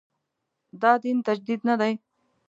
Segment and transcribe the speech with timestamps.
[0.81, 1.93] دا دین تجدید نه دی.